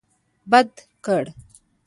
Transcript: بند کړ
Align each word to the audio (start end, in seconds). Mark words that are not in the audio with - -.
بند 0.51 0.73
کړ 1.05 1.23